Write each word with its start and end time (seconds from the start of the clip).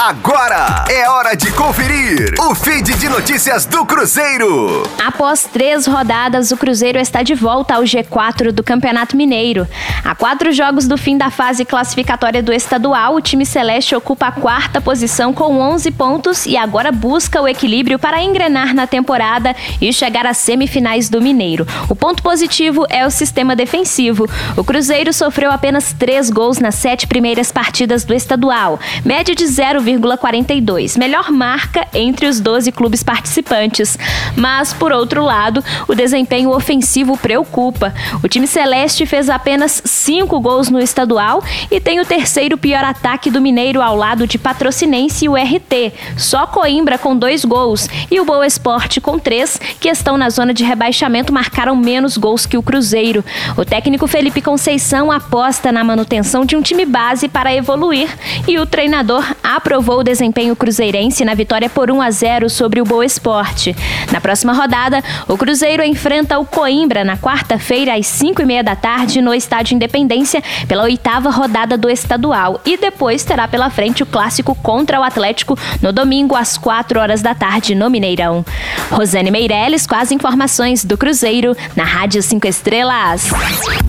Agora 0.00 0.84
é 0.88 1.10
hora 1.10 1.34
de 1.34 1.50
conferir 1.50 2.32
o 2.38 2.54
feed 2.54 2.94
de 2.94 3.08
notícias 3.08 3.66
do 3.66 3.84
Cruzeiro. 3.84 4.84
Após 5.04 5.42
três 5.52 5.88
rodadas, 5.88 6.52
o 6.52 6.56
Cruzeiro 6.56 7.00
está 7.00 7.24
de 7.24 7.34
volta 7.34 7.74
ao 7.74 7.82
G4 7.82 8.52
do 8.52 8.62
Campeonato 8.62 9.16
Mineiro. 9.16 9.66
A 10.04 10.14
quatro 10.14 10.52
jogos 10.52 10.86
do 10.86 10.96
fim 10.96 11.18
da 11.18 11.32
fase 11.32 11.64
classificatória 11.64 12.40
do 12.40 12.52
estadual, 12.52 13.16
o 13.16 13.20
time 13.20 13.44
celeste 13.44 13.96
ocupa 13.96 14.28
a 14.28 14.32
quarta 14.32 14.80
posição 14.80 15.34
com 15.34 15.58
11 15.58 15.90
pontos 15.90 16.46
e 16.46 16.56
agora 16.56 16.92
busca 16.92 17.42
o 17.42 17.48
equilíbrio 17.48 17.98
para 17.98 18.22
engrenar 18.22 18.72
na 18.72 18.86
temporada 18.86 19.52
e 19.80 19.92
chegar 19.92 20.26
às 20.26 20.36
semifinais 20.36 21.08
do 21.08 21.20
Mineiro. 21.20 21.66
O 21.88 21.96
ponto 21.96 22.22
positivo 22.22 22.86
é 22.88 23.04
o 23.04 23.10
sistema 23.10 23.56
defensivo. 23.56 24.30
O 24.56 24.62
Cruzeiro 24.62 25.12
sofreu 25.12 25.50
apenas 25.50 25.92
três 25.92 26.30
gols 26.30 26.60
nas 26.60 26.76
sete 26.76 27.04
primeiras 27.08 27.50
partidas 27.50 28.04
do 28.04 28.14
estadual, 28.14 28.78
média 29.04 29.34
de 29.34 29.44
0, 29.44 29.87
0,42, 29.96 30.98
melhor 30.98 31.30
marca 31.30 31.86
entre 31.94 32.26
os 32.26 32.40
12 32.40 32.70
clubes 32.72 33.02
participantes. 33.02 33.96
Mas, 34.36 34.74
por 34.74 34.92
outro 34.92 35.24
lado, 35.24 35.64
o 35.86 35.94
desempenho 35.94 36.50
ofensivo 36.50 37.16
preocupa. 37.16 37.94
O 38.22 38.28
time 38.28 38.46
celeste 38.46 39.06
fez 39.06 39.30
apenas 39.30 39.80
cinco 39.84 40.38
gols 40.40 40.68
no 40.68 40.78
estadual 40.78 41.42
e 41.70 41.80
tem 41.80 42.00
o 42.00 42.04
terceiro 42.04 42.58
pior 42.58 42.84
ataque 42.84 43.30
do 43.30 43.40
Mineiro 43.40 43.80
ao 43.80 43.96
lado 43.96 44.26
de 44.26 44.36
Patrocinense 44.36 45.24
e 45.24 45.28
o 45.28 45.36
RT. 45.36 45.92
Só 46.16 46.46
Coimbra 46.46 46.98
com 46.98 47.16
dois 47.16 47.44
gols 47.44 47.88
e 48.10 48.20
o 48.20 48.24
Boa 48.24 48.46
Esporte 48.46 49.00
com 49.00 49.18
três, 49.18 49.58
que 49.80 49.88
estão 49.88 50.18
na 50.18 50.28
zona 50.28 50.52
de 50.52 50.64
rebaixamento, 50.64 51.32
marcaram 51.32 51.74
menos 51.74 52.16
gols 52.16 52.44
que 52.44 52.58
o 52.58 52.62
Cruzeiro. 52.62 53.24
O 53.56 53.64
técnico 53.64 54.06
Felipe 54.06 54.42
Conceição 54.42 55.10
aposta 55.10 55.72
na 55.72 55.82
manutenção 55.82 56.44
de 56.44 56.56
um 56.56 56.62
time 56.62 56.84
base 56.84 57.28
para 57.28 57.54
evoluir 57.54 58.08
e 58.46 58.58
o 58.58 58.66
treinador 58.66 59.24
aprovou 59.42 59.77
aprovou 59.78 60.00
o 60.00 60.02
desempenho 60.02 60.56
cruzeirense 60.56 61.24
na 61.24 61.34
vitória 61.34 61.70
por 61.70 61.88
1 61.88 62.02
a 62.02 62.10
0 62.10 62.50
sobre 62.50 62.80
o 62.80 62.84
Boa 62.84 63.06
Esporte. 63.06 63.76
Na 64.10 64.20
próxima 64.20 64.52
rodada, 64.52 65.04
o 65.28 65.36
Cruzeiro 65.36 65.84
enfrenta 65.84 66.36
o 66.36 66.44
Coimbra 66.44 67.04
na 67.04 67.16
quarta-feira 67.16 67.94
às 67.94 68.08
5 68.08 68.42
e 68.42 68.44
meia 68.44 68.64
da 68.64 68.74
tarde 68.74 69.22
no 69.22 69.32
Estádio 69.32 69.76
Independência 69.76 70.42
pela 70.66 70.82
oitava 70.82 71.30
rodada 71.30 71.78
do 71.78 71.88
estadual 71.88 72.60
e 72.66 72.76
depois 72.76 73.22
terá 73.22 73.46
pela 73.46 73.70
frente 73.70 74.02
o 74.02 74.06
clássico 74.06 74.52
contra 74.56 74.98
o 74.98 75.04
Atlético 75.04 75.56
no 75.80 75.92
domingo 75.92 76.34
às 76.34 76.58
4 76.58 76.98
horas 76.98 77.22
da 77.22 77.36
tarde 77.36 77.76
no 77.76 77.88
Mineirão. 77.88 78.44
Rosane 78.90 79.30
Meirelles 79.30 79.86
com 79.86 79.94
as 79.94 80.10
informações 80.10 80.84
do 80.84 80.98
Cruzeiro 80.98 81.56
na 81.76 81.84
Rádio 81.84 82.20
5 82.20 82.48
Estrelas. 82.48 83.28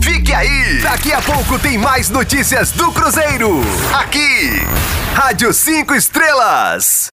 Fique 0.00 0.32
aí! 0.32 0.78
Daqui 0.82 1.12
a 1.12 1.20
pouco 1.20 1.58
tem 1.58 1.76
mais 1.76 2.08
notícias 2.10 2.70
do 2.70 2.92
Cruzeiro. 2.92 3.60
Aqui, 3.92 4.62
Rádio 5.14 5.52
5 5.52 5.79
Estrelas. 5.88 7.08